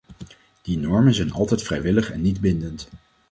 [0.65, 2.89] Die normen zijn altijd vrijwillig en niet-bindend.